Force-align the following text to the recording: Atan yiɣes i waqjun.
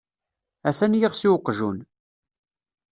Atan 0.69 0.97
yiɣes 0.99 1.21
i 1.27 1.29
waqjun. 1.31 1.77